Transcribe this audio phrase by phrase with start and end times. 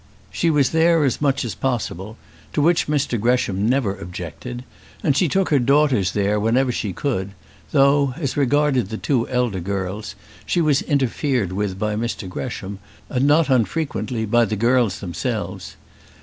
[0.31, 2.17] She was there as much as possible,
[2.53, 4.63] to which Mr Gresham never objected;
[5.03, 7.33] and she took her daughters there whenever she could,
[7.69, 12.79] though, as regarded the two elder girls, she was interfered with by Mr Gresham,
[13.09, 15.75] and not unfrequently by the girls themselves.